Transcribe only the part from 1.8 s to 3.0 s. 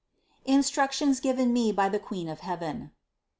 THE QUEEN OF HEAVEN.